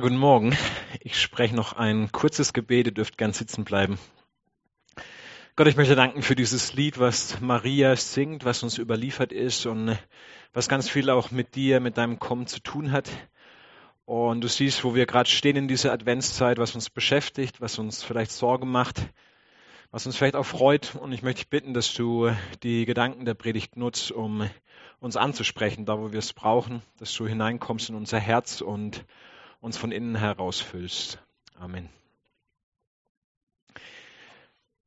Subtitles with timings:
[0.00, 0.56] Guten Morgen.
[1.00, 2.86] Ich spreche noch ein kurzes Gebet.
[2.86, 3.98] Ihr dürft gern sitzen bleiben.
[5.56, 9.98] Gott, ich möchte danken für dieses Lied, was Maria singt, was uns überliefert ist und
[10.52, 13.10] was ganz viel auch mit dir, mit deinem Kommen zu tun hat.
[14.04, 18.04] Und du siehst, wo wir gerade stehen in dieser Adventszeit, was uns beschäftigt, was uns
[18.04, 19.00] vielleicht Sorge macht,
[19.90, 20.94] was uns vielleicht auch freut.
[20.94, 22.30] Und ich möchte dich bitten, dass du
[22.62, 24.48] die Gedanken der Predigt nutzt, um
[25.00, 29.04] uns anzusprechen, da wo wir es brauchen, dass du hineinkommst in unser Herz und
[29.60, 31.18] uns von innen heraus füllst.
[31.58, 31.88] Amen.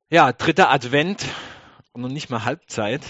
[0.10, 1.26] Ja, dritter Advent
[1.94, 3.02] und noch nicht mal Halbzeit.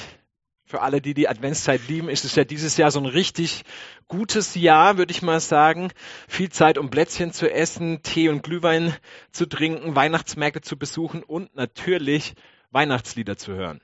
[0.65, 3.65] Für alle, die die Adventszeit lieben, ist es ja dieses Jahr so ein richtig
[4.07, 5.91] gutes Jahr, würde ich mal sagen.
[6.27, 8.95] Viel Zeit, um Plätzchen zu essen, Tee und Glühwein
[9.31, 12.35] zu trinken, Weihnachtsmärkte zu besuchen und natürlich
[12.69, 13.81] Weihnachtslieder zu hören.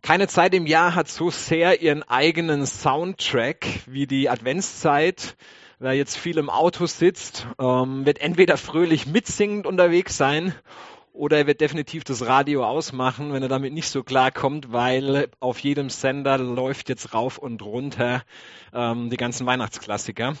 [0.00, 5.36] Keine Zeit im Jahr hat so sehr ihren eigenen Soundtrack wie die Adventszeit
[5.78, 10.54] wer jetzt viel im Auto sitzt, ähm, wird entweder fröhlich mitsingend unterwegs sein
[11.12, 15.58] oder er wird definitiv das Radio ausmachen, wenn er damit nicht so klarkommt, weil auf
[15.58, 18.22] jedem Sender läuft jetzt rauf und runter
[18.72, 20.36] ähm, die ganzen Weihnachtsklassiker.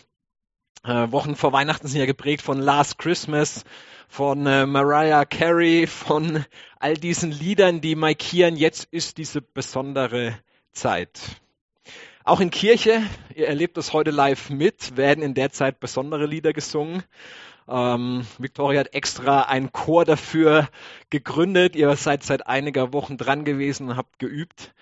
[0.84, 3.64] Äh, Wochen vor Weihnachten sind ja geprägt von Last Christmas,
[4.08, 6.44] von äh, Mariah Carey, von
[6.78, 10.38] all diesen Liedern, die markieren, jetzt ist diese besondere
[10.72, 11.40] Zeit.
[12.26, 13.04] Auch in Kirche,
[13.36, 17.04] ihr erlebt das heute live mit, werden in der Zeit besondere Lieder gesungen.
[17.68, 20.68] Ähm, Victoria hat extra einen Chor dafür
[21.08, 21.76] gegründet.
[21.76, 24.74] Ihr seid seit einiger Wochen dran gewesen und habt geübt.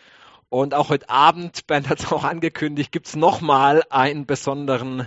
[0.48, 5.06] Und auch heute Abend, Bernd hat es auch angekündigt, gibt's nochmal einen besonderen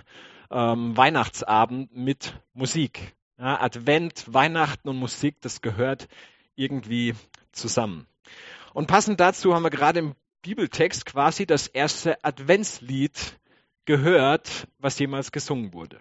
[0.52, 3.16] ähm, Weihnachtsabend mit Musik.
[3.40, 6.08] Ja, Advent, Weihnachten und Musik, das gehört
[6.56, 7.16] irgendwie
[7.52, 8.06] zusammen.
[8.76, 13.38] Und passend dazu haben wir gerade im Bibeltext quasi das erste Adventslied
[13.86, 16.00] gehört, was jemals gesungen wurde.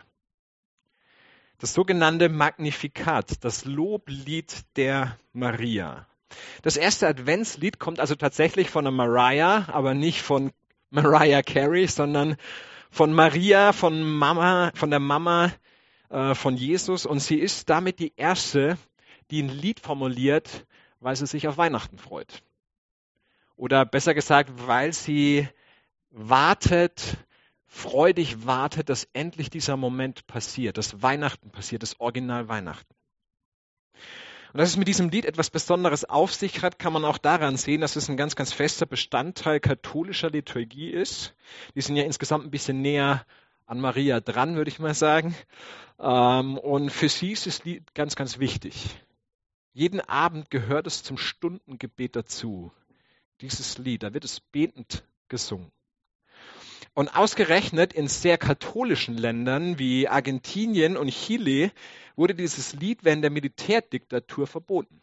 [1.58, 6.06] Das sogenannte Magnifikat, das Loblied der Maria.
[6.62, 10.52] Das erste Adventslied kommt also tatsächlich von der Mariah, aber nicht von
[10.90, 12.36] Mariah Carey, sondern
[12.90, 15.52] von Maria, von Mama, von der Mama
[16.10, 17.06] äh, von Jesus.
[17.06, 18.76] Und sie ist damit die erste,
[19.30, 20.66] die ein Lied formuliert,
[21.00, 22.42] weil sie sich auf Weihnachten freut.
[23.56, 25.48] Oder besser gesagt, weil sie
[26.10, 27.16] wartet,
[27.66, 32.94] freudig wartet, dass endlich dieser Moment passiert, dass Weihnachten passiert, das Original Weihnachten.
[34.52, 37.56] Und dass es mit diesem Lied etwas Besonderes auf sich hat, kann man auch daran
[37.56, 41.34] sehen, dass es ein ganz, ganz fester Bestandteil katholischer Liturgie ist.
[41.74, 43.26] Die sind ja insgesamt ein bisschen näher
[43.66, 45.34] an Maria dran, würde ich mal sagen.
[45.98, 48.86] Ähm, und für sie ist das Lied ganz, ganz wichtig.
[49.72, 52.72] Jeden Abend gehört es zum Stundengebet dazu
[53.40, 54.02] dieses Lied.
[54.02, 55.70] Da wird es betend gesungen.
[56.94, 61.70] Und ausgerechnet in sehr katholischen Ländern wie Argentinien und Chile
[62.16, 65.02] wurde dieses Lied während der Militärdiktatur verboten.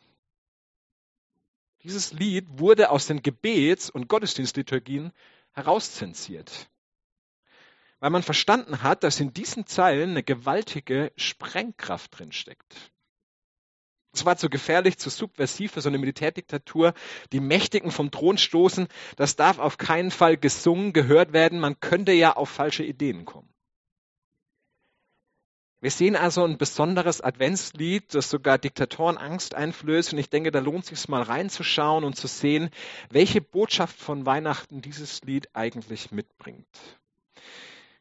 [1.84, 5.12] Dieses Lied wurde aus den Gebets- und Gottesdienstliturgien
[5.52, 6.70] herauszensiert,
[8.00, 12.93] weil man verstanden hat, dass in diesen Zeilen eine gewaltige Sprengkraft drinsteckt.
[14.14, 16.94] Es war zu gefährlich, zu subversiv für so eine Militärdiktatur.
[17.32, 18.88] Die Mächtigen vom Thron stoßen.
[19.16, 21.60] Das darf auf keinen Fall gesungen, gehört werden.
[21.60, 23.50] Man könnte ja auf falsche Ideen kommen.
[25.82, 30.14] Wir sehen also ein besonderes Adventslied, das sogar Diktatoren Angst einflößt.
[30.14, 32.70] Und ich denke, da lohnt es sich mal reinzuschauen und zu sehen,
[33.10, 36.68] welche Botschaft von Weihnachten dieses Lied eigentlich mitbringt.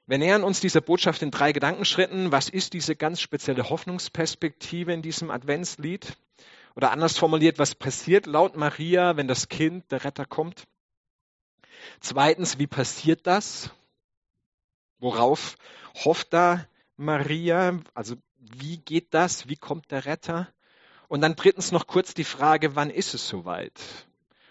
[0.06, 2.32] Wir nähern uns dieser Botschaft in drei Gedankenschritten.
[2.32, 6.16] Was ist diese ganz spezielle Hoffnungsperspektive in diesem Adventslied?
[6.74, 10.66] Oder anders formuliert, was passiert laut Maria, wenn das Kind, der Retter, kommt?
[12.00, 13.70] Zweitens, wie passiert das?
[14.98, 15.56] Worauf
[16.04, 17.78] hofft da Maria?
[17.94, 19.48] Also wie geht das?
[19.48, 20.48] Wie kommt der Retter?
[21.08, 23.80] Und dann drittens noch kurz die Frage, wann ist es soweit?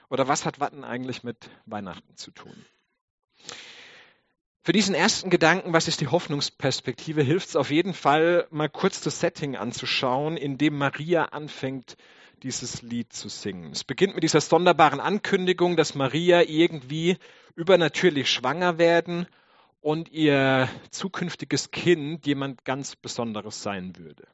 [0.10, 2.66] Oder was hat Watten eigentlich mit Weihnachten zu tun?
[4.64, 9.02] Für diesen ersten Gedanken, was ist die Hoffnungsperspektive, hilft es auf jeden Fall, mal kurz
[9.02, 11.98] das Setting anzuschauen, in dem Maria anfängt,
[12.44, 13.72] dieses Lied zu singen.
[13.72, 17.18] Es beginnt mit dieser sonderbaren Ankündigung, dass Maria irgendwie
[17.56, 19.26] übernatürlich schwanger werden
[19.80, 24.28] und ihr zukünftiges Kind jemand ganz Besonderes sein würde.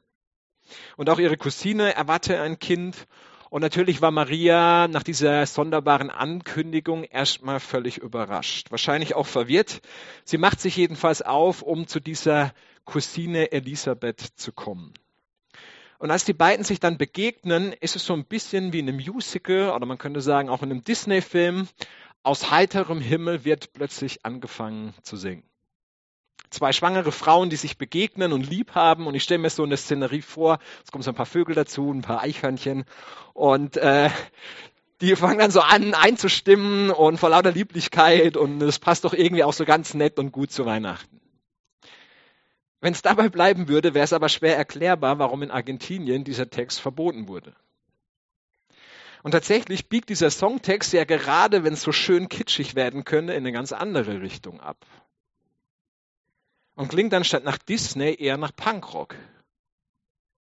[0.98, 3.06] Und auch ihre Cousine erwarte ein Kind
[3.50, 9.80] und natürlich war Maria nach dieser sonderbaren Ankündigung erstmal völlig überrascht, wahrscheinlich auch verwirrt.
[10.24, 12.52] Sie macht sich jedenfalls auf, um zu dieser
[12.84, 14.92] Cousine Elisabeth zu kommen.
[15.98, 18.98] Und als die beiden sich dann begegnen, ist es so ein bisschen wie in einem
[18.98, 21.68] Musical oder man könnte sagen auch in einem Disney-Film.
[22.22, 25.47] Aus heiterem Himmel wird plötzlich angefangen zu singen.
[26.50, 29.06] Zwei schwangere Frauen, die sich begegnen und lieb haben.
[29.06, 30.58] Und ich stelle mir so eine Szenerie vor.
[30.84, 32.84] Es kommen so ein paar Vögel dazu, ein paar Eichhörnchen.
[33.34, 34.10] Und äh,
[35.00, 38.36] die fangen dann so an einzustimmen und vor lauter Lieblichkeit.
[38.36, 41.20] Und es passt doch irgendwie auch so ganz nett und gut zu Weihnachten.
[42.80, 46.80] Wenn es dabei bleiben würde, wäre es aber schwer erklärbar, warum in Argentinien dieser Text
[46.80, 47.54] verboten wurde.
[49.22, 53.38] Und tatsächlich biegt dieser Songtext ja gerade, wenn es so schön kitschig werden könnte, in
[53.38, 54.86] eine ganz andere Richtung ab.
[56.78, 59.16] Und klingt dann statt nach Disney eher nach Punkrock.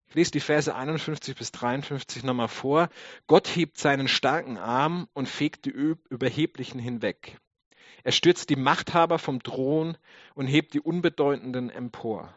[0.09, 2.89] Ich lese die Verse 51 bis 53 nochmal vor.
[3.29, 7.39] Gott hebt seinen starken Arm und fegt die Überheblichen hinweg.
[8.03, 9.97] Er stürzt die Machthaber vom Thron
[10.35, 12.35] und hebt die Unbedeutenden empor.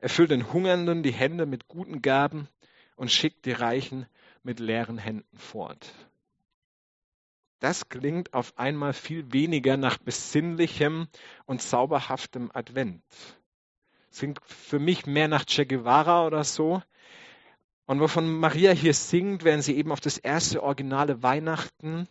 [0.00, 2.48] Er füllt den Hungernden die Hände mit guten Gaben
[2.96, 4.06] und schickt die Reichen
[4.42, 5.94] mit leeren Händen fort.
[7.62, 11.06] Das klingt auf einmal viel weniger nach besinnlichem
[11.46, 13.04] und zauberhaftem Advent.
[14.10, 16.82] Es klingt für mich mehr nach Che Guevara oder so.
[17.86, 22.08] Und wovon Maria hier singt, während sie eben auf das erste originale Weihnachten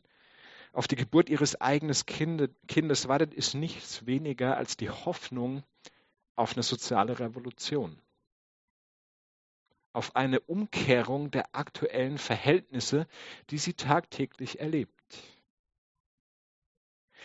[0.71, 5.63] auf die Geburt ihres eigenen Kindes wartet, ist nichts weniger als die Hoffnung
[6.37, 7.99] auf eine soziale Revolution,
[9.91, 13.05] auf eine Umkehrung der aktuellen Verhältnisse,
[13.49, 15.00] die sie tagtäglich erlebt.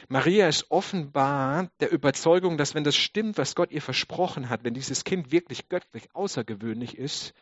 [0.08, 4.74] Maria ist offenbar der Überzeugung, dass wenn das stimmt, was Gott ihr versprochen hat, wenn
[4.74, 7.34] dieses Kind wirklich göttlich außergewöhnlich ist,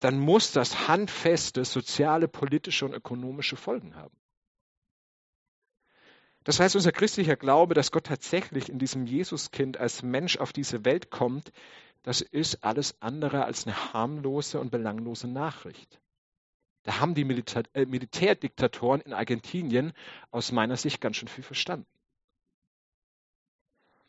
[0.00, 4.16] dann muss das handfeste soziale, politische und ökonomische Folgen haben.
[6.44, 10.84] Das heißt, unser christlicher Glaube, dass Gott tatsächlich in diesem Jesuskind als Mensch auf diese
[10.84, 11.52] Welt kommt,
[12.02, 16.00] das ist alles andere als eine harmlose und belanglose Nachricht.
[16.84, 19.92] Da haben die Militär, äh, Militärdiktatoren in Argentinien
[20.30, 21.86] aus meiner Sicht ganz schön viel verstanden.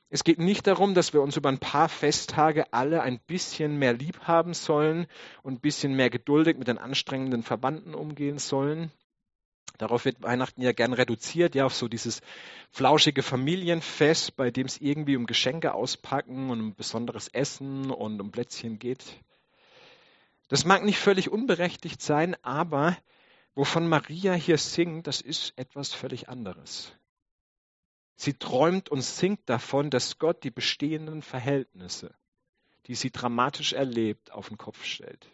[0.09, 3.93] Es geht nicht darum, dass wir uns über ein paar Festtage alle ein bisschen mehr
[3.93, 5.07] lieb haben sollen
[5.41, 8.91] und ein bisschen mehr geduldig mit den anstrengenden Verbanden umgehen sollen.
[9.79, 12.21] Darauf wird Weihnachten ja gern reduziert, ja, auf so dieses
[12.69, 18.31] flauschige Familienfest, bei dem es irgendwie um Geschenke auspacken und um besonderes Essen und um
[18.31, 19.03] Plätzchen geht.
[20.47, 22.97] Das mag nicht völlig unberechtigt sein, aber
[23.55, 26.93] wovon Maria hier singt, das ist etwas völlig anderes.
[28.15, 32.13] Sie träumt und singt davon, dass Gott die bestehenden Verhältnisse,
[32.87, 35.29] die sie dramatisch erlebt, auf den Kopf stellt.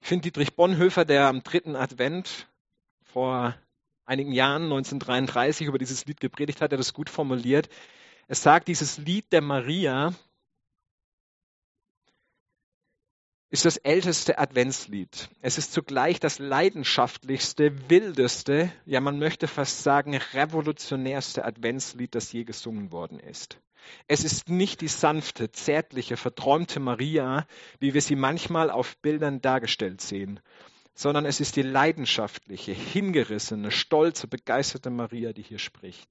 [0.00, 2.48] Ich finde Dietrich Bonhoeffer, der am dritten Advent
[3.02, 3.54] vor
[4.04, 7.68] einigen Jahren, 1933, über dieses Lied gepredigt hat, der das gut formuliert.
[8.26, 10.12] Es sagt, dieses Lied der Maria
[13.52, 15.28] ist das älteste Adventslied.
[15.42, 22.44] Es ist zugleich das leidenschaftlichste, wildeste, ja man möchte fast sagen revolutionärste Adventslied, das je
[22.44, 23.58] gesungen worden ist.
[24.08, 27.46] Es ist nicht die sanfte, zärtliche, verträumte Maria,
[27.78, 30.40] wie wir sie manchmal auf Bildern dargestellt sehen,
[30.94, 36.08] sondern es ist die leidenschaftliche, hingerissene, stolze, begeisterte Maria, die hier spricht.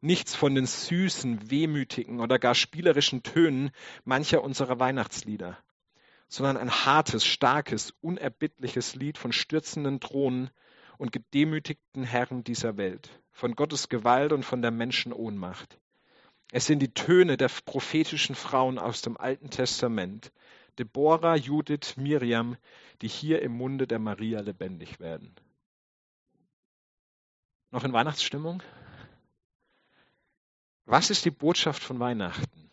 [0.00, 3.72] Nichts von den süßen, wehmütigen oder gar spielerischen Tönen
[4.04, 5.58] mancher unserer Weihnachtslieder,
[6.28, 10.50] sondern ein hartes, starkes, unerbittliches Lied von stürzenden Thronen
[10.98, 15.78] und gedemütigten Herren dieser Welt, von Gottes Gewalt und von der Menschen Ohnmacht.
[16.52, 20.32] Es sind die Töne der prophetischen Frauen aus dem Alten Testament,
[20.78, 22.56] Deborah, Judith, Miriam,
[23.02, 25.34] die hier im Munde der Maria lebendig werden.
[27.70, 28.62] Noch in Weihnachtsstimmung?
[30.84, 32.65] Was ist die Botschaft von Weihnachten?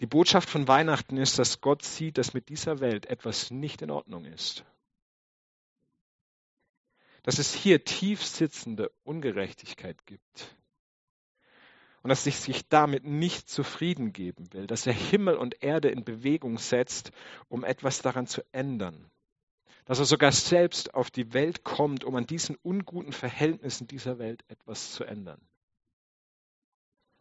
[0.00, 3.90] Die Botschaft von Weihnachten ist, dass Gott sieht, dass mit dieser Welt etwas nicht in
[3.90, 4.64] Ordnung ist.
[7.24, 10.56] Dass es hier tief sitzende Ungerechtigkeit gibt
[12.02, 16.04] und dass sich sich damit nicht zufrieden geben will, dass er Himmel und Erde in
[16.04, 17.10] Bewegung setzt,
[17.48, 19.10] um etwas daran zu ändern.
[19.84, 24.44] Dass er sogar selbst auf die Welt kommt, um an diesen unguten Verhältnissen dieser Welt
[24.48, 25.40] etwas zu ändern.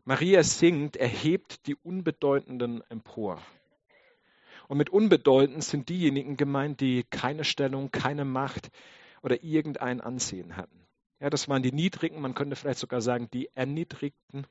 [0.08, 3.42] Maria singt, erhebt die Unbedeutenden empor.
[4.70, 8.70] Und mit unbedeutend sind diejenigen gemeint, die keine Stellung, keine Macht
[9.22, 10.88] oder irgendein Ansehen hatten.
[11.20, 14.48] Ja, das waren die Niedrigen, man könnte vielleicht sogar sagen, die Erniedrigten,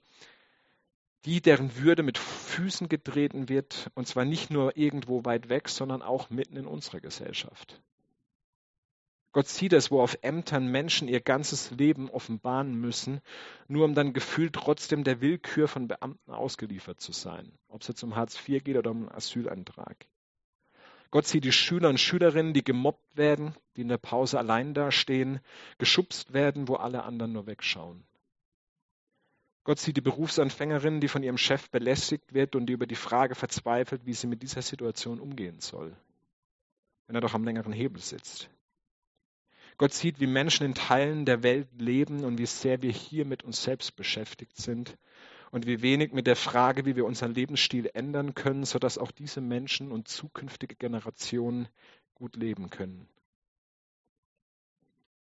[1.24, 6.02] die, deren Würde mit Füßen getreten wird, und zwar nicht nur irgendwo weit weg, sondern
[6.02, 7.80] auch mitten in unserer Gesellschaft.
[9.36, 13.20] Gott sieht es, wo auf Ämtern Menschen ihr ganzes Leben offenbaren müssen,
[13.68, 18.02] nur um dann gefühlt trotzdem der Willkür von Beamten ausgeliefert zu sein, ob es jetzt
[18.02, 20.06] um Hartz IV geht oder um einen Asylantrag.
[21.10, 25.40] Gott sieht die Schüler und Schülerinnen, die gemobbt werden, die in der Pause allein dastehen,
[25.76, 28.06] geschubst werden, wo alle anderen nur wegschauen.
[29.64, 33.34] Gott sieht die Berufsanfängerin, die von ihrem Chef belästigt wird und die über die Frage
[33.34, 35.94] verzweifelt, wie sie mit dieser Situation umgehen soll,
[37.06, 38.48] wenn er doch am längeren Hebel sitzt.
[39.78, 43.42] Gott sieht, wie Menschen in Teilen der Welt leben und wie sehr wir hier mit
[43.42, 44.96] uns selbst beschäftigt sind
[45.50, 49.40] und wie wenig mit der Frage, wie wir unseren Lebensstil ändern können, sodass auch diese
[49.40, 51.68] Menschen und zukünftige Generationen
[52.14, 53.08] gut leben können.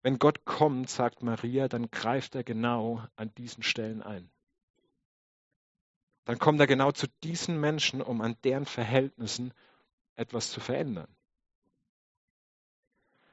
[0.03, 4.31] Wenn Gott kommt, sagt Maria, dann greift er genau an diesen Stellen ein.
[6.25, 9.53] Dann kommt er genau zu diesen Menschen, um an deren Verhältnissen
[10.15, 11.07] etwas zu verändern.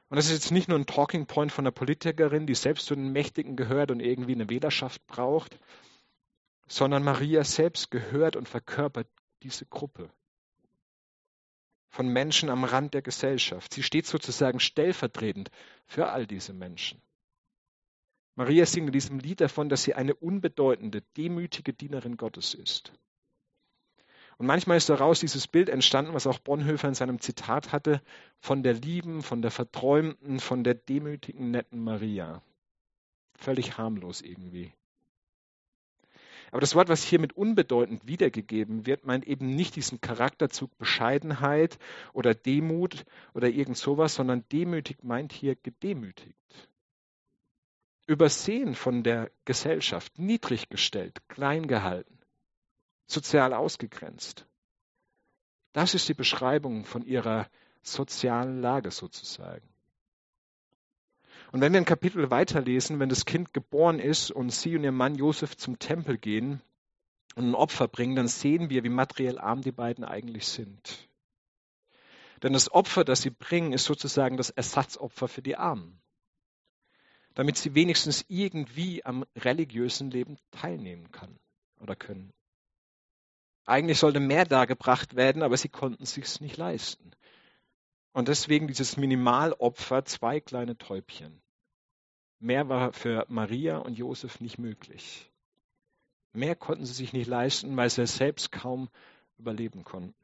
[0.09, 2.95] Und das ist jetzt nicht nur ein Talking Point von einer Politikerin, die selbst zu
[2.95, 5.59] den Mächtigen gehört und irgendwie eine Wählerschaft braucht,
[6.67, 9.07] sondern Maria selbst gehört und verkörpert
[9.43, 10.09] diese Gruppe
[11.89, 13.73] von Menschen am Rand der Gesellschaft.
[13.73, 15.49] Sie steht sozusagen stellvertretend
[15.85, 17.01] für all diese Menschen.
[18.35, 22.93] Maria singt in diesem Lied davon, dass sie eine unbedeutende, demütige Dienerin Gottes ist.
[24.39, 28.01] Und manchmal ist daraus dieses Bild entstanden, was auch Bonhoeffer in seinem Zitat hatte,
[28.39, 32.41] von der lieben, von der verträumten, von der demütigen, netten Maria.
[33.37, 34.71] Völlig harmlos irgendwie.
[36.51, 41.77] Aber das Wort, was hier mit unbedeutend wiedergegeben wird, meint eben nicht diesen Charakterzug Bescheidenheit
[42.13, 46.69] oder Demut oder irgend sowas, sondern demütig meint hier gedemütigt.
[48.07, 52.18] Übersehen von der Gesellschaft, niedrig gestellt, klein gehalten,
[53.09, 54.45] sozial ausgegrenzt.
[55.73, 57.49] Das ist die Beschreibung von ihrer
[57.81, 59.67] sozialen Lage sozusagen.
[61.51, 64.91] Und wenn wir ein Kapitel weiterlesen, wenn das Kind geboren ist und sie und ihr
[64.91, 66.61] Mann Josef zum Tempel gehen
[67.35, 71.09] und ein Opfer bringen, dann sehen wir, wie materiell arm die beiden eigentlich sind.
[72.43, 75.99] Denn das Opfer, das sie bringen, ist sozusagen das Ersatzopfer für die Armen,
[77.33, 81.37] damit sie wenigstens irgendwie am religiösen Leben teilnehmen kann
[81.79, 82.31] oder können.
[83.69, 87.11] Eigentlich sollte mehr dargebracht werden, aber sie konnten es sich nicht leisten.
[88.13, 91.39] Und deswegen dieses Minimalopfer, zwei kleine Täubchen.
[92.39, 95.31] Mehr war für Maria und Josef nicht möglich.
[96.33, 98.89] Mehr konnten sie sich nicht leisten, weil sie selbst kaum
[99.37, 100.15] überleben konnten.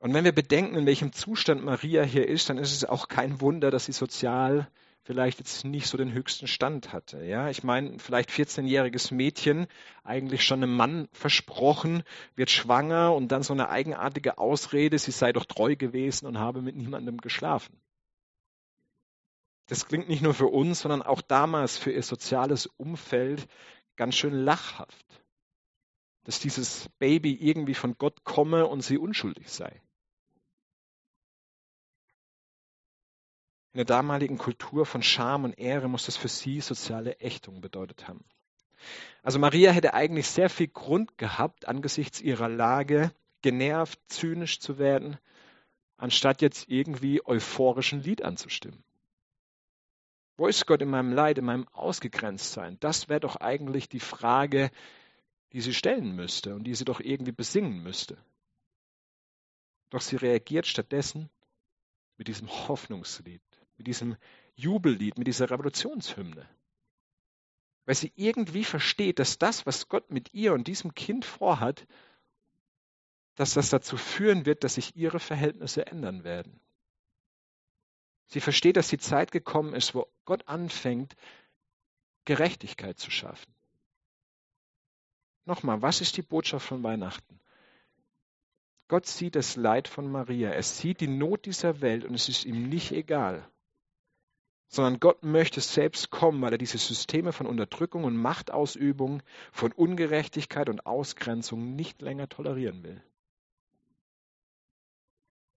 [0.00, 3.40] Und wenn wir bedenken, in welchem Zustand Maria hier ist, dann ist es auch kein
[3.40, 4.68] Wunder, dass sie sozial
[5.04, 7.22] vielleicht jetzt nicht so den höchsten Stand hatte.
[7.24, 9.66] Ja, ich meine, vielleicht 14-jähriges Mädchen,
[10.02, 12.02] eigentlich schon einem Mann versprochen,
[12.34, 16.62] wird schwanger und dann so eine eigenartige Ausrede, sie sei doch treu gewesen und habe
[16.62, 17.78] mit niemandem geschlafen.
[19.66, 23.46] Das klingt nicht nur für uns, sondern auch damals für ihr soziales Umfeld
[23.96, 25.06] ganz schön lachhaft,
[26.24, 29.80] dass dieses Baby irgendwie von Gott komme und sie unschuldig sei.
[33.74, 38.06] In der damaligen Kultur von Scham und Ehre muss das für sie soziale Ächtung bedeutet
[38.06, 38.24] haben.
[39.24, 43.12] Also Maria hätte eigentlich sehr viel Grund gehabt, angesichts ihrer Lage
[43.42, 45.18] genervt, zynisch zu werden,
[45.96, 48.84] anstatt jetzt irgendwie euphorischen Lied anzustimmen.
[50.36, 52.78] Wo ist Gott in meinem Leid, in meinem Ausgegrenztsein?
[52.78, 54.70] Das wäre doch eigentlich die Frage,
[55.52, 58.18] die sie stellen müsste und die sie doch irgendwie besingen müsste.
[59.90, 61.28] Doch sie reagiert stattdessen
[62.16, 63.42] mit diesem Hoffnungslied
[63.76, 64.16] mit diesem
[64.54, 66.48] Jubellied, mit dieser Revolutionshymne.
[67.86, 71.86] Weil sie irgendwie versteht, dass das, was Gott mit ihr und diesem Kind vorhat,
[73.34, 76.60] dass das dazu führen wird, dass sich ihre Verhältnisse ändern werden.
[78.26, 81.14] Sie versteht, dass die Zeit gekommen ist, wo Gott anfängt,
[82.24, 83.52] Gerechtigkeit zu schaffen.
[85.44, 87.38] Nochmal, was ist die Botschaft von Weihnachten?
[88.88, 92.44] Gott sieht das Leid von Maria, er sieht die Not dieser Welt und es ist
[92.44, 93.46] ihm nicht egal,
[94.74, 100.68] sondern Gott möchte selbst kommen, weil er diese Systeme von Unterdrückung und Machtausübung, von Ungerechtigkeit
[100.68, 103.00] und Ausgrenzung nicht länger tolerieren will.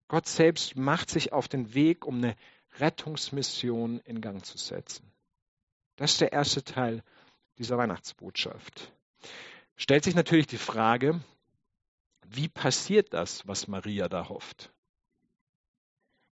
[0.07, 2.36] Gott selbst macht sich auf den Weg, um eine
[2.79, 5.12] Rettungsmission in Gang zu setzen.
[5.95, 7.03] Das ist der erste Teil
[7.57, 8.93] dieser Weihnachtsbotschaft.
[9.75, 11.19] Stellt sich natürlich die Frage,
[12.24, 14.71] wie passiert das, was Maria da hofft?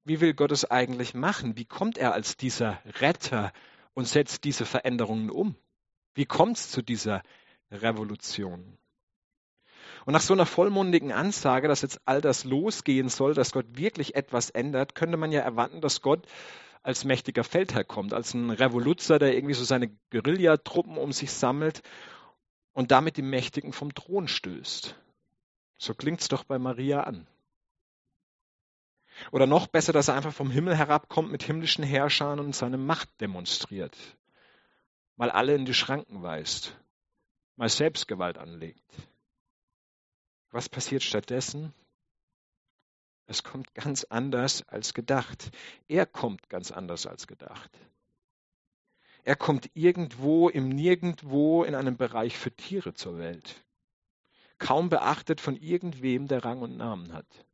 [0.06, 1.58] Wie will Gott es eigentlich machen?
[1.58, 3.52] Wie kommt er als dieser Retter
[3.94, 5.56] und setzt diese Veränderungen um?
[6.14, 7.24] Wie kommt es zu dieser
[7.72, 8.78] Revolution?
[10.06, 14.16] Und nach so einer vollmundigen Ansage, dass jetzt all das losgehen soll, dass Gott wirklich
[14.16, 16.28] etwas ändert, könnte man ja erwarten, dass Gott
[16.84, 21.82] als mächtiger Feldherr kommt, als ein Revoluzer, der irgendwie so seine Guerillatruppen um sich sammelt
[22.74, 24.96] und damit die Mächtigen vom Thron stößt.
[25.80, 27.26] So klingt es doch bei Maria an.
[29.32, 33.10] Oder noch besser, dass er einfach vom Himmel herabkommt mit himmlischen Herrschern und seine Macht
[33.22, 33.96] demonstriert.
[35.16, 36.78] Mal alle in die Schranken weist
[37.56, 38.84] mal Selbstgewalt anlegt.
[40.52, 41.74] Was passiert stattdessen?
[43.28, 45.52] Es kommt ganz anders als gedacht.
[45.88, 47.72] Er kommt ganz anders als gedacht.
[49.24, 53.66] Er kommt irgendwo im Nirgendwo in einem Bereich für Tiere zur Welt.
[54.60, 57.46] Kaum beachtet von irgendwem, der Rang und Namen hat.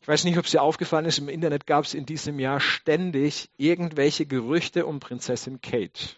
[0.00, 2.60] Ich weiß nicht, ob es dir aufgefallen ist, im Internet gab es in diesem Jahr
[2.60, 6.16] ständig irgendwelche Gerüchte um Prinzessin Kate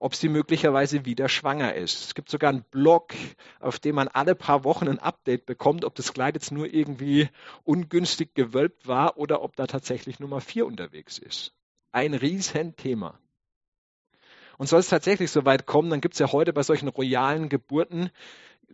[0.00, 2.06] ob sie möglicherweise wieder schwanger ist.
[2.06, 3.12] Es gibt sogar einen Blog,
[3.60, 7.28] auf dem man alle paar Wochen ein Update bekommt, ob das Kleid jetzt nur irgendwie
[7.64, 11.52] ungünstig gewölbt war oder ob da tatsächlich Nummer vier unterwegs ist.
[11.92, 13.18] Ein Riesenthema.
[14.56, 17.50] Und soll es tatsächlich so weit kommen, dann gibt es ja heute bei solchen royalen
[17.50, 18.10] Geburten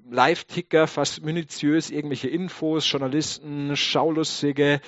[0.09, 4.81] Live-Ticker, fast minutiös irgendwelche Infos, Journalisten, Schaulustige,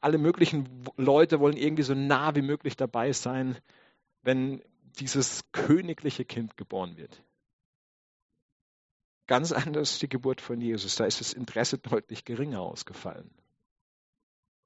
[0.00, 3.56] alle möglichen Leute wollen irgendwie so nah wie möglich dabei sein,
[4.22, 4.62] wenn
[4.98, 7.22] dieses königliche Kind geboren wird.
[9.26, 10.96] Ganz anders die Geburt von Jesus.
[10.96, 13.30] Da ist das Interesse deutlich geringer ausgefallen.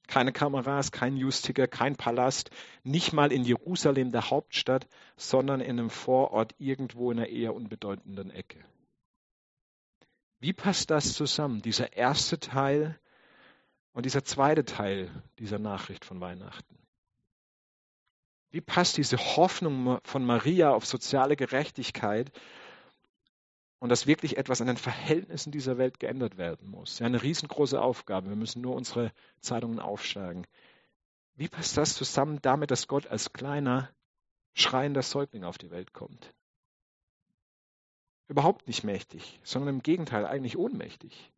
[0.06, 2.50] Keine Kameras, kein Newsticker, kein Palast,
[2.82, 8.30] nicht mal in Jerusalem, der Hauptstadt, sondern in einem Vorort irgendwo in einer eher unbedeutenden
[8.30, 8.58] Ecke.
[10.40, 12.98] Wie passt das zusammen, dieser erste Teil
[13.92, 16.78] und dieser zweite Teil dieser Nachricht von Weihnachten?
[18.50, 22.32] Wie passt diese Hoffnung von Maria auf soziale Gerechtigkeit
[23.78, 26.98] und dass wirklich etwas an den Verhältnissen dieser Welt geändert werden muss?
[26.98, 28.30] Ja, eine riesengroße Aufgabe.
[28.30, 30.46] Wir müssen nur unsere Zeitungen aufschlagen.
[31.34, 33.90] Wie passt das zusammen damit, dass Gott als kleiner,
[34.54, 36.34] schreiender Säugling auf die Welt kommt?
[38.30, 41.32] Überhaupt nicht mächtig, sondern im Gegenteil eigentlich ohnmächtig.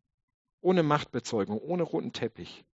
[0.60, 2.66] Ohne Machtbezeugung, ohne roten Teppich.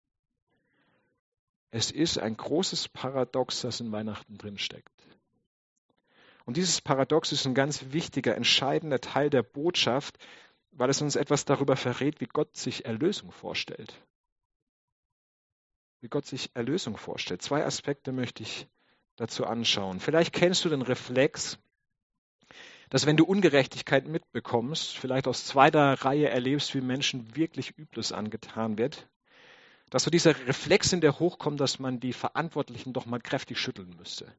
[1.69, 4.91] Es ist ein großes Paradox, das in Weihnachten drinsteckt.
[6.45, 10.17] Und dieses Paradox ist ein ganz wichtiger, entscheidender Teil der Botschaft,
[10.71, 14.01] weil es uns etwas darüber verrät, wie Gott sich Erlösung vorstellt.
[16.01, 17.43] Wie Gott sich Erlösung vorstellt.
[17.43, 18.67] Zwei Aspekte möchte ich
[19.15, 19.99] dazu anschauen.
[19.99, 21.59] Vielleicht kennst du den Reflex,
[22.89, 28.77] dass wenn du Ungerechtigkeit mitbekommst, vielleicht aus zweiter Reihe erlebst, wie Menschen wirklich Übles angetan
[28.77, 29.09] wird,
[29.89, 33.95] dass so dieser Reflex in der hochkommt, dass man die Verantwortlichen doch mal kräftig schütteln
[33.97, 34.33] müsste.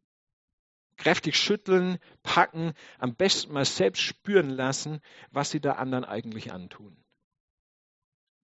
[0.96, 6.96] Kräftig schütteln, packen, am besten mal selbst spüren lassen, was sie da anderen eigentlich antun.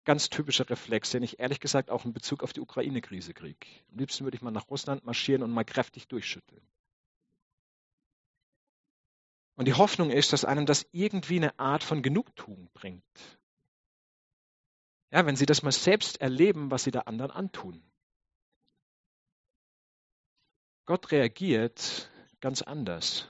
[0.04, 3.66] Ganz typischer Reflex, den ich ehrlich gesagt auch in Bezug auf die Ukraine-Krise kriege.
[3.90, 6.62] Am liebsten würde ich mal nach Russland marschieren und mal kräftig durchschütteln.
[9.56, 13.38] Und die Hoffnung ist, dass einem das irgendwie eine Art von Genugtuung bringt.
[15.10, 17.82] Ja, wenn sie das mal selbst erleben, was sie da anderen antun.
[20.86, 23.28] Gott reagiert ganz anders.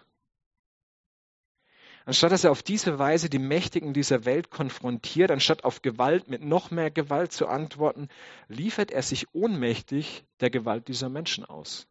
[2.07, 6.43] Anstatt dass er auf diese Weise die Mächtigen dieser Welt konfrontiert, anstatt auf Gewalt mit
[6.43, 8.09] noch mehr Gewalt zu antworten,
[8.49, 11.87] liefert er sich ohnmächtig der Gewalt dieser Menschen aus.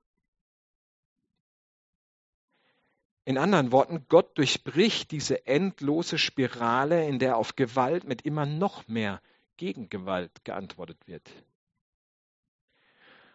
[3.26, 8.88] In anderen Worten, Gott durchbricht diese endlose Spirale, in der auf Gewalt mit immer noch
[8.88, 9.22] mehr
[9.56, 11.30] gegen Gewalt geantwortet wird.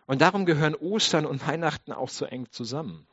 [0.06, 3.06] Und darum gehören Ostern und Weihnachten auch so eng zusammen.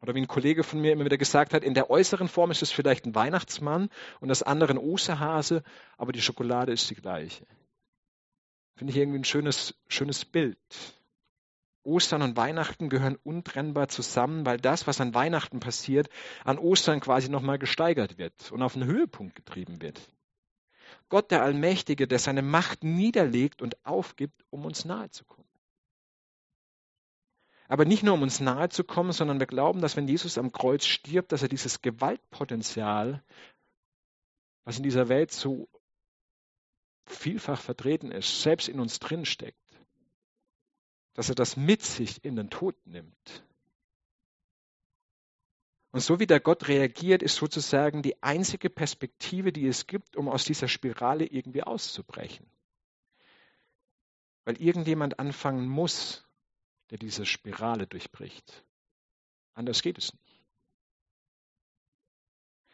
[0.00, 2.62] Oder wie ein Kollege von mir immer wieder gesagt hat, in der äußeren Form ist
[2.62, 5.62] es vielleicht ein Weihnachtsmann und das andere ein Osterhase,
[5.96, 7.46] aber die Schokolade ist die gleiche.
[8.76, 10.58] Finde ich irgendwie ein schönes, schönes Bild.
[11.86, 16.08] Ostern und Weihnachten gehören untrennbar zusammen, weil das, was an Weihnachten passiert,
[16.44, 20.00] an Ostern quasi nochmal gesteigert wird und auf einen Höhepunkt getrieben wird.
[21.08, 25.48] Gott der Allmächtige, der seine Macht niederlegt und aufgibt, um uns nahe zu kommen.
[27.68, 30.52] Aber nicht nur um uns nahe zu kommen, sondern wir glauben, dass wenn Jesus am
[30.52, 33.22] Kreuz stirbt, dass er dieses Gewaltpotenzial,
[34.64, 35.68] was in dieser Welt so
[37.06, 39.58] vielfach vertreten ist, selbst in uns drinsteckt,
[41.16, 43.42] dass er das mit sich in den Tod nimmt
[45.96, 50.28] und so wie der Gott reagiert, ist sozusagen die einzige Perspektive, die es gibt, um
[50.28, 52.44] aus dieser Spirale irgendwie auszubrechen.
[54.44, 56.26] Weil irgendjemand anfangen muss,
[56.90, 58.62] der diese Spirale durchbricht.
[59.54, 60.40] Anders geht es nicht.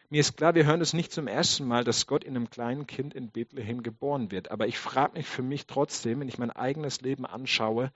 [0.09, 2.87] Mir ist klar, wir hören es nicht zum ersten Mal, dass Gott in einem kleinen
[2.87, 4.51] Kind in Bethlehem geboren wird.
[4.51, 7.93] Aber ich frage mich für mich trotzdem, wenn ich mein eigenes Leben anschaue,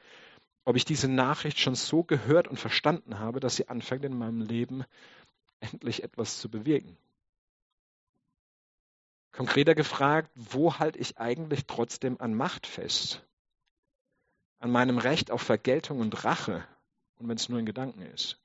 [0.67, 4.41] ob ich diese Nachricht schon so gehört und verstanden habe, dass sie anfängt in meinem
[4.41, 4.83] Leben
[5.61, 6.97] endlich etwas zu bewirken.
[9.31, 13.25] Konkreter gefragt, wo halte ich eigentlich trotzdem an Macht fest?
[14.59, 16.67] An meinem Recht auf Vergeltung und Rache
[17.17, 18.37] und wenn es nur in Gedanken ist.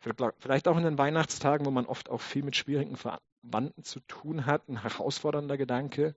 [0.00, 4.44] Vielleicht auch in den Weihnachtstagen, wo man oft auch viel mit schwierigen Verwandten zu tun
[4.44, 6.14] hat, ein herausfordernder Gedanke.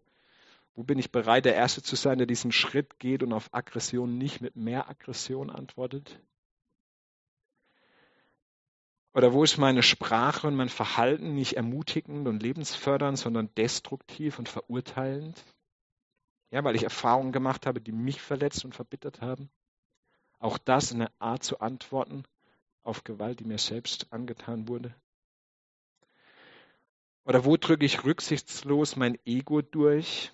[0.76, 4.18] Wo bin ich bereit, der Erste zu sein, der diesen Schritt geht und auf Aggression
[4.18, 6.20] nicht mit mehr Aggression antwortet?
[9.14, 14.50] Oder wo ist meine Sprache und mein Verhalten nicht ermutigend und lebensfördernd, sondern destruktiv und
[14.50, 15.44] verurteilend?
[16.50, 19.52] Ja, weil ich Erfahrungen gemacht habe, die mich verletzt und verbittert haben.
[20.40, 22.24] Auch das eine Art zu antworten
[22.82, 24.94] auf Gewalt, die mir selbst angetan wurde.
[27.24, 30.32] Oder wo drücke ich rücksichtslos mein Ego durch,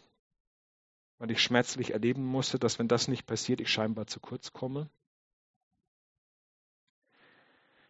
[1.19, 4.89] weil ich schmerzlich erleben musste, dass wenn das nicht passiert, ich scheinbar zu kurz komme.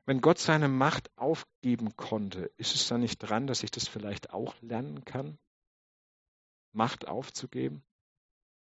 [0.05, 4.31] Wenn Gott seine Macht aufgeben konnte, ist es da nicht dran, dass ich das vielleicht
[4.33, 5.37] auch lernen kann?
[6.71, 7.83] Macht aufzugeben,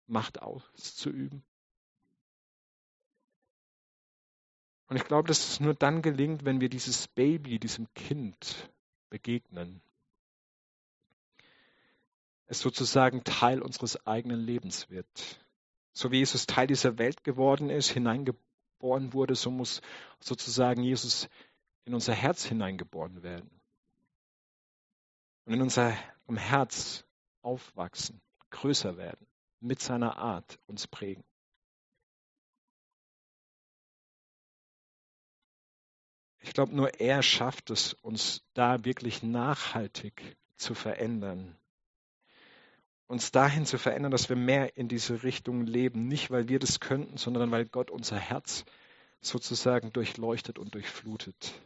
[0.08, 1.44] Macht auszuüben.
[4.88, 8.72] Und ich glaube, dass es nur dann gelingt, wenn wir dieses Baby, diesem Kind
[9.12, 9.84] begegnen.
[12.50, 15.06] Es sozusagen Teil unseres eigenen Lebens wird.
[15.94, 19.82] So wie Jesus Teil dieser Welt geworden ist, hineingeboren wurde, so muss
[20.20, 21.30] sozusagen Jesus
[21.86, 23.52] in unser Herz hineingeboren werden.
[25.46, 25.96] Und in unserem
[26.38, 27.06] Herz
[27.44, 29.28] aufwachsen, größer werden,
[29.60, 31.24] mit seiner Art uns prägen.
[36.40, 41.56] Ich glaube, nur er schafft es, uns da wirklich nachhaltig zu verändern.
[43.10, 46.08] Uns dahin zu verändern, dass wir mehr in diese Richtung leben.
[46.08, 48.66] Nicht, weil wir das könnten, sondern weil Gott unser Herz
[49.20, 51.60] sozusagen durchleuchtet und durchflutet.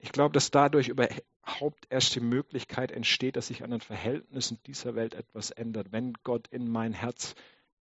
[0.00, 4.96] Ich glaube, dass dadurch überhaupt erst die Möglichkeit entsteht, dass sich an den Verhältnissen dieser
[4.96, 7.36] Welt etwas ändert, wenn Gott in mein Herz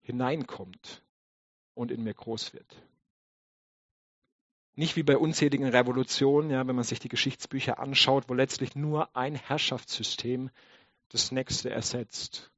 [0.01, 1.03] hineinkommt
[1.75, 2.83] und in mir groß wird.
[4.77, 9.15] Nicht wie bei unzähligen Revolutionen, ja, wenn man sich die Geschichtsbücher anschaut, wo letztlich nur
[9.15, 10.49] ein Herrschaftssystem
[11.13, 12.51] das nächste ersetzt.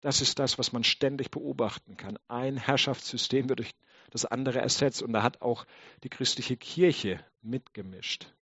[0.00, 2.18] Das ist das, was man ständig beobachten kann.
[2.28, 3.74] Ein Herrschaftssystem wird durch
[4.10, 5.66] das andere ersetzt und da hat auch
[6.02, 8.32] die christliche Kirche mitgemischt.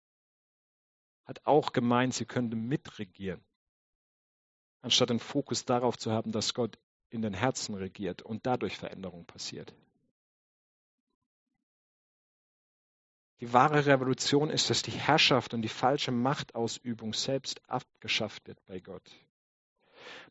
[1.24, 3.44] Hat auch gemeint, sie könnte mitregieren,
[4.80, 6.78] anstatt den Fokus darauf zu haben, dass Gott
[7.10, 9.74] in den Herzen regiert und dadurch Veränderung passiert.
[13.40, 18.80] Die wahre Revolution ist, dass die Herrschaft und die falsche Machtausübung selbst abgeschafft wird bei
[18.80, 19.08] Gott.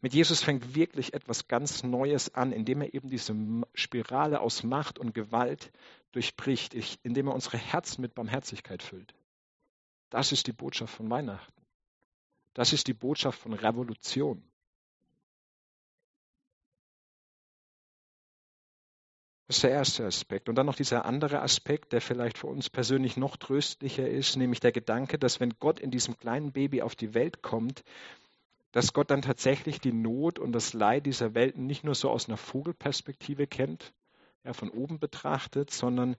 [0.01, 3.35] Mit Jesus fängt wirklich etwas ganz Neues an, indem er eben diese
[3.73, 5.71] Spirale aus Macht und Gewalt
[6.11, 9.13] durchbricht, indem er unsere Herzen mit Barmherzigkeit füllt.
[10.09, 11.53] Das ist die Botschaft von Weihnachten.
[12.53, 14.43] Das ist die Botschaft von Revolution.
[19.47, 20.49] Das ist der erste Aspekt.
[20.49, 24.59] Und dann noch dieser andere Aspekt, der vielleicht für uns persönlich noch tröstlicher ist, nämlich
[24.59, 27.83] der Gedanke, dass wenn Gott in diesem kleinen Baby auf die Welt kommt,
[28.71, 32.27] dass Gott dann tatsächlich die Not und das Leid dieser Welt nicht nur so aus
[32.27, 33.93] einer Vogelperspektive kennt,
[34.43, 36.15] ja, von oben betrachtet, sondern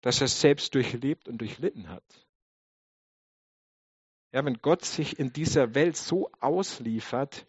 [0.00, 2.04] dass er es selbst durchlebt und durchlitten hat.
[4.32, 7.46] Ja, wenn Gott sich in dieser Welt so ausliefert,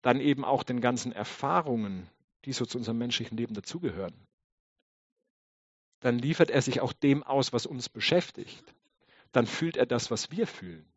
[0.00, 2.08] dann eben auch den ganzen Erfahrungen,
[2.44, 4.14] die so zu unserem menschlichen Leben dazugehören,
[6.00, 8.64] dann liefert er sich auch dem aus, was uns beschäftigt.
[9.30, 10.91] Dann fühlt er das, was wir fühlen.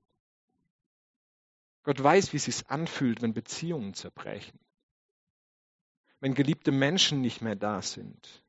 [1.85, 4.59] Gott weiß, wie es sich anfühlt, wenn Beziehungen zerbrechen,
[6.19, 8.43] wenn geliebte Menschen nicht mehr da sind.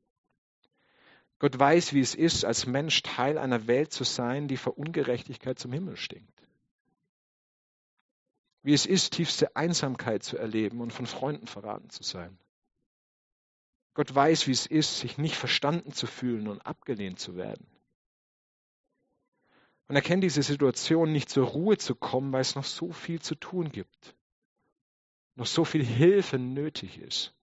[1.38, 5.58] Gott weiß, wie es ist, als Mensch Teil einer Welt zu sein, die vor Ungerechtigkeit
[5.58, 6.48] zum Himmel stinkt.
[8.62, 12.38] Wie es ist, tiefste Einsamkeit zu erleben und von Freunden verraten zu sein.
[13.92, 17.66] Gott weiß, wie es ist, sich nicht verstanden zu fühlen und abgelehnt zu werden.
[19.88, 23.20] Und er kennt diese Situation, nicht zur Ruhe zu kommen, weil es noch so viel
[23.20, 24.16] zu tun gibt,
[25.36, 27.34] noch so viel Hilfe nötig ist.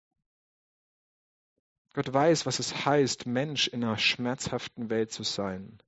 [1.95, 5.79] Gott weiß, was es heißt, Mensch in einer schmerzhaften Welt zu sein.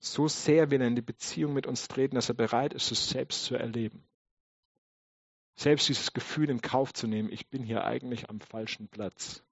[0.00, 3.08] So sehr will er in die Beziehung mit uns treten, dass er bereit ist, es
[3.08, 4.02] selbst zu erleben.
[5.56, 9.42] Selbst dieses Gefühl in Kauf zu nehmen, ich bin hier eigentlich am falschen Platz.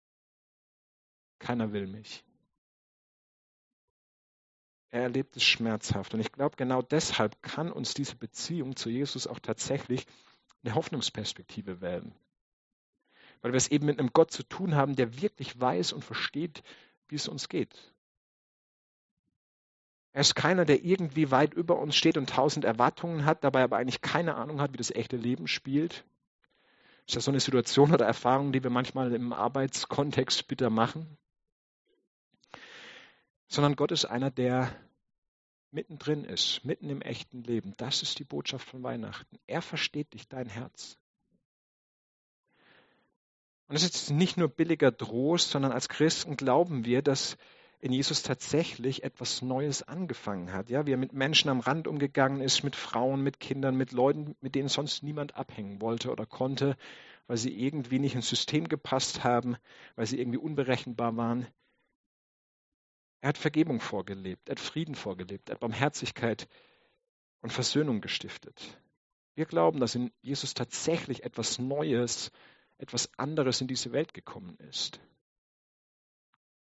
[1.38, 2.24] Keiner will mich.
[4.90, 6.14] Er erlebt es schmerzhaft.
[6.14, 10.06] Und ich glaube, genau deshalb kann uns diese Beziehung zu Jesus auch tatsächlich
[10.64, 12.14] eine Hoffnungsperspektive werden.
[13.40, 16.62] Weil wir es eben mit einem Gott zu tun haben, der wirklich weiß und versteht,
[17.08, 17.94] wie es uns geht.
[20.12, 23.76] Er ist keiner, der irgendwie weit über uns steht und tausend Erwartungen hat, dabei aber
[23.76, 26.04] eigentlich keine Ahnung hat, wie das echte Leben spielt.
[27.06, 31.18] Ist das so eine Situation oder Erfahrung, die wir manchmal im Arbeitskontext bitter machen?
[33.48, 34.70] Sondern Gott ist einer, der
[35.70, 37.74] mittendrin ist, mitten im echten Leben.
[37.76, 39.38] Das ist die Botschaft von Weihnachten.
[39.46, 40.96] Er versteht dich, dein Herz.
[43.68, 47.36] Und es ist nicht nur billiger Trost, sondern als Christen glauben wir, dass
[47.80, 50.68] in Jesus tatsächlich etwas Neues angefangen hat.
[50.70, 54.36] Ja, wie er mit Menschen am Rand umgegangen ist, mit Frauen, mit Kindern, mit Leuten,
[54.40, 56.76] mit denen sonst niemand abhängen wollte oder konnte,
[57.26, 59.56] weil sie irgendwie nicht ins System gepasst haben,
[59.96, 61.46] weil sie irgendwie unberechenbar waren.
[63.20, 66.48] Er hat Vergebung vorgelebt, er hat Frieden vorgelebt, er hat Barmherzigkeit
[67.40, 68.78] und Versöhnung gestiftet.
[69.34, 72.30] Wir glauben, dass in Jesus tatsächlich etwas Neues,
[72.78, 75.00] etwas anderes in diese Welt gekommen ist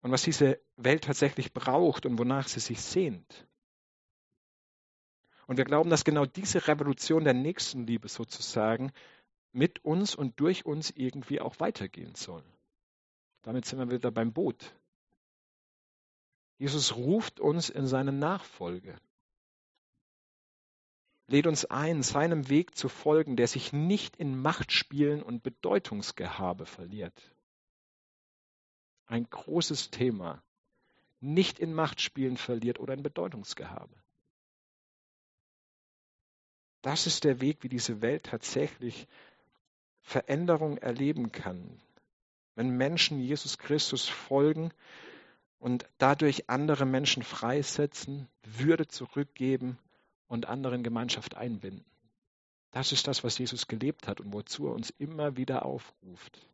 [0.06, 3.48] und was diese Welt tatsächlich braucht und wonach sie sich sehnt.
[5.48, 8.91] Und wir glauben, dass genau diese Revolution der Nächstenliebe sozusagen
[9.52, 12.44] mit uns und durch uns irgendwie auch weitergehen soll.
[13.41, 14.76] Damit sind wir wieder beim Boot.
[16.58, 18.98] Jesus ruft uns in seine Nachfolge,
[21.28, 27.34] lädt uns ein, seinem Weg zu folgen, der sich nicht in Machtspielen und Bedeutungsgehabe verliert.
[29.08, 30.41] Ein großes Thema,
[31.20, 33.96] nicht in Machtspielen verliert oder in Bedeutungsgehabe.
[36.82, 39.08] Das ist der Weg, wie diese Welt tatsächlich
[40.02, 41.82] Veränderung erleben kann,
[42.54, 44.72] wenn Menschen Jesus Christus folgen
[45.60, 49.78] und dadurch andere Menschen freisetzen, Würde zurückgeben
[50.28, 51.86] und andere in Gemeinschaft einbinden.
[52.72, 56.48] Das ist das, was Jesus gelebt hat und wozu er uns immer wieder aufruft.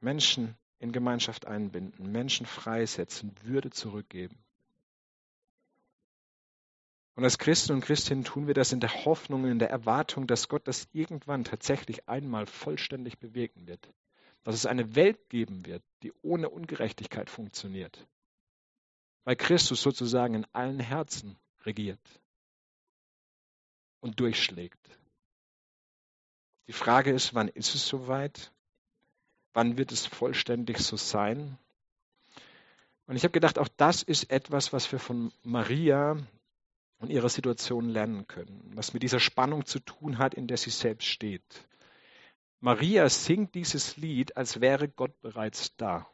[0.00, 4.38] Menschen in Gemeinschaft einbinden, Menschen freisetzen, Würde zurückgeben.
[7.16, 10.48] Und als Christen und Christinnen tun wir das in der Hoffnung, in der Erwartung, dass
[10.48, 13.88] Gott das irgendwann tatsächlich einmal vollständig bewegen wird.
[14.48, 18.08] Dass es eine Welt geben wird, die ohne Ungerechtigkeit funktioniert.
[19.24, 22.00] Weil Christus sozusagen in allen Herzen regiert
[24.00, 24.80] und durchschlägt.
[26.66, 28.50] Die Frage ist, wann ist es soweit?
[29.52, 31.58] Wann wird es vollständig so sein?
[33.04, 36.16] Und ich habe gedacht, auch das ist etwas, was wir von Maria
[37.00, 40.70] und ihrer Situation lernen können, was mit dieser Spannung zu tun hat, in der sie
[40.70, 41.68] selbst steht.
[42.60, 46.10] Maria singt dieses Lied, als wäre Gott bereits da,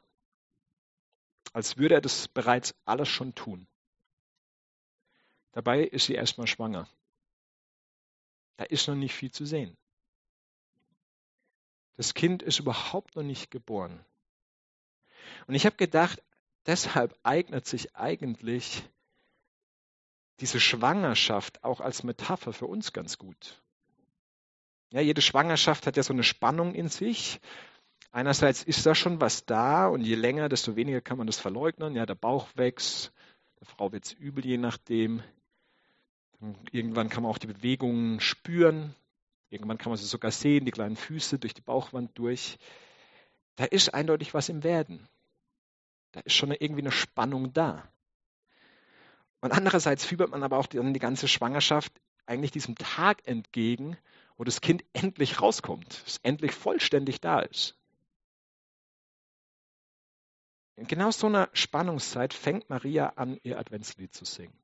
[1.52, 3.66] als würde er das bereits alles schon tun.
[5.52, 6.88] Dabei ist sie erstmal schwanger.
[8.56, 9.76] Da ist noch nicht viel zu sehen.
[11.96, 14.04] Das Kind ist überhaupt noch nicht geboren.
[15.46, 16.22] Und ich habe gedacht,
[16.66, 18.82] deshalb eignet sich eigentlich
[20.40, 23.62] diese Schwangerschaft auch als Metapher für uns ganz gut.
[24.94, 27.40] Ja, jede Schwangerschaft hat ja so eine Spannung in sich.
[28.12, 31.96] Einerseits ist da schon was da und je länger, desto weniger kann man das verleugnen.
[31.96, 33.12] Ja, der Bauch wächst,
[33.58, 35.20] der Frau wird es übel, je nachdem.
[36.70, 38.94] Irgendwann kann man auch die Bewegungen spüren.
[39.50, 42.56] Irgendwann kann man sie sogar sehen, die kleinen Füße durch die Bauchwand durch.
[43.56, 45.08] Da ist eindeutig was im Werden.
[46.12, 47.82] Da ist schon irgendwie eine Spannung da.
[49.40, 51.92] Und andererseits fiebert man aber auch die, die ganze Schwangerschaft
[52.26, 53.98] eigentlich diesem Tag entgegen,
[54.36, 57.76] wo das Kind endlich rauskommt, es endlich vollständig da ist.
[60.76, 64.58] In genau so einer Spannungszeit fängt Maria an, ihr Adventslied zu singen.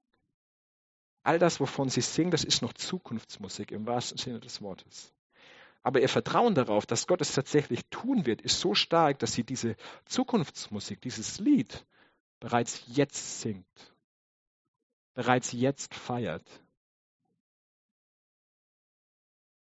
[1.23, 5.13] All das, wovon sie singt, das ist noch Zukunftsmusik im wahrsten Sinne des Wortes.
[5.83, 9.45] Aber ihr Vertrauen darauf, dass Gott es tatsächlich tun wird, ist so stark, dass sie
[9.45, 11.87] diese Zukunftsmusik, dieses Lied
[12.39, 13.95] bereits jetzt singt,
[15.15, 16.45] bereits jetzt feiert.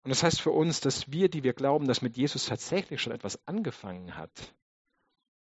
[0.03, 3.13] Und das heißt für uns, dass wir, die wir glauben, dass mit Jesus tatsächlich schon
[3.13, 4.55] etwas angefangen hat,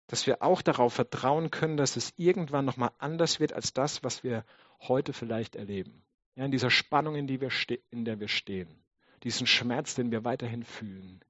[0.08, 4.24] dass wir auch darauf vertrauen können, dass es irgendwann nochmal anders wird als das, was
[4.24, 4.44] wir
[4.80, 6.02] heute vielleicht erleben.
[6.34, 7.38] Ja, in dieser Spannung, in, die
[7.90, 8.68] in der wir stehen.
[9.22, 11.20] Diesen Schmerz, den wir weiterhin fühlen.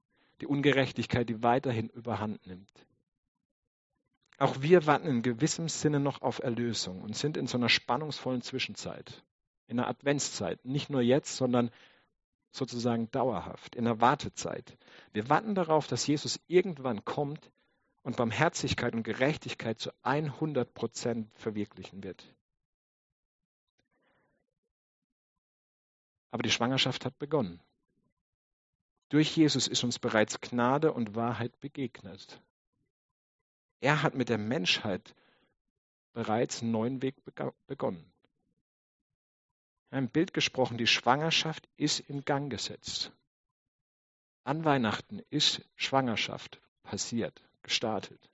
[0.41, 2.71] Die Ungerechtigkeit, die weiterhin überhand nimmt.
[4.37, 8.41] Auch wir warten in gewissem Sinne noch auf Erlösung und sind in so einer spannungsvollen
[8.41, 9.23] Zwischenzeit.
[9.67, 10.63] In einer Adventszeit.
[10.63, 11.71] Nicht nur jetzt, sondern
[12.51, 13.75] sozusagen dauerhaft.
[13.75, 14.77] In einer Wartezeit.
[15.13, 17.51] Wir warten darauf, dass Jesus irgendwann kommt
[18.03, 22.23] und Barmherzigkeit und Gerechtigkeit zu 100 Prozent verwirklichen wird.
[26.31, 27.59] Aber die Schwangerschaft hat begonnen.
[29.09, 32.41] Durch Jesus ist uns bereits Gnade und Wahrheit begegnet.
[33.81, 35.15] Er hat mit der Menschheit
[36.13, 37.15] bereits einen neuen Weg
[37.65, 38.05] begonnen.
[39.91, 43.11] Ein Bild gesprochen, die Schwangerschaft ist in Gang gesetzt.
[44.43, 48.29] An Weihnachten ist Schwangerschaft passiert, gestartet.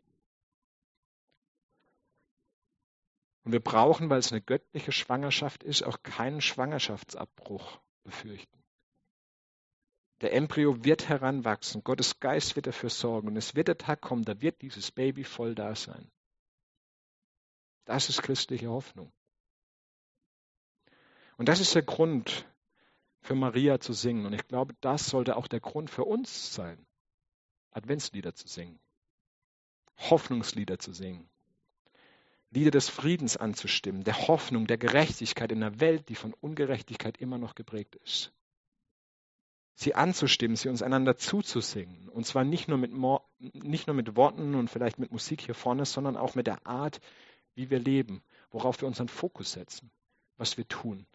[3.44, 8.63] Und wir brauchen, weil es eine göttliche Schwangerschaft ist, auch keinen Schwangerschaftsabbruch befürchten.
[10.22, 14.24] Der Embryo wird heranwachsen, Gottes Geist wird dafür sorgen und es wird der Tag kommen,
[14.24, 16.10] da wird dieses Baby voll da sein.
[17.86, 19.12] Das ist christliche Hoffnung.
[21.38, 22.45] Und das ist der Grund
[23.21, 24.26] für Maria zu singen.
[24.26, 26.86] Und ich glaube, das sollte auch der Grund für uns sein,
[27.71, 28.80] Adventslieder zu singen,
[29.98, 31.30] Hoffnungslieder zu singen.
[32.52, 37.38] Lieder des Friedens anzustimmen, der Hoffnung, der Gerechtigkeit in einer Welt, die von Ungerechtigkeit immer
[37.38, 38.32] noch geprägt ist.
[39.74, 42.08] Sie anzustimmen, sie uns einander zuzusingen.
[42.08, 42.93] Und zwar nicht nur, mit,
[43.39, 47.02] nicht nur mit Worten und vielleicht mit Musik hier vorne, sondern auch mit der Art,
[47.56, 49.91] wie wir leben, worauf wir unseren Fokus setzen,
[50.38, 51.06] was wir tun.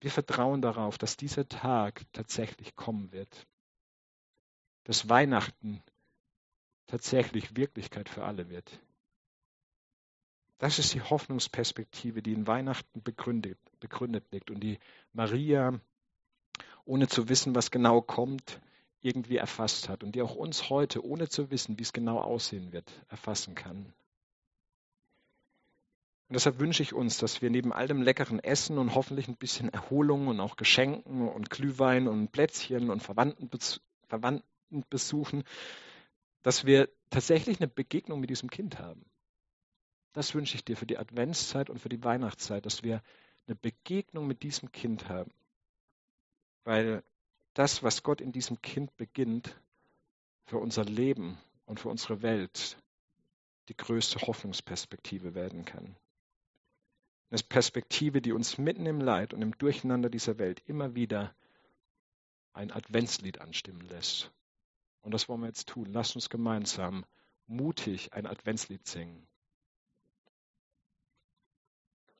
[0.00, 3.46] Wir vertrauen darauf, dass dieser Tag tatsächlich kommen wird.
[4.84, 5.82] Dass Weihnachten
[6.86, 8.80] tatsächlich Wirklichkeit für alle wird.
[10.58, 14.78] Das ist die Hoffnungsperspektive, die in Weihnachten begründet, begründet liegt und die
[15.12, 15.80] Maria,
[16.84, 18.60] ohne zu wissen, was genau kommt,
[19.00, 22.72] irgendwie erfasst hat und die auch uns heute, ohne zu wissen, wie es genau aussehen
[22.72, 23.92] wird, erfassen kann.
[26.28, 29.36] Und deshalb wünsche ich uns, dass wir neben all dem leckeren Essen und hoffentlich ein
[29.36, 35.44] bisschen Erholung und auch Geschenken und Glühwein und Plätzchen und Verwandtenbesuchen,
[36.42, 39.06] dass wir tatsächlich eine Begegnung mit diesem Kind haben.
[40.12, 43.02] Das wünsche ich dir für die Adventszeit und für die Weihnachtszeit, dass wir
[43.46, 45.32] eine Begegnung mit diesem Kind haben.
[46.64, 47.02] Weil
[47.54, 49.58] das, was Gott in diesem Kind beginnt,
[50.44, 52.76] für unser Leben und für unsere Welt
[53.68, 55.96] die größte Hoffnungsperspektive werden kann.
[57.30, 61.34] Eine Perspektive, die uns mitten im Leid und im Durcheinander dieser Welt immer wieder
[62.52, 64.32] ein Adventslied anstimmen lässt.
[65.02, 65.86] Und das wollen wir jetzt tun.
[65.92, 67.04] Lasst uns gemeinsam
[67.46, 69.26] mutig ein Adventslied singen.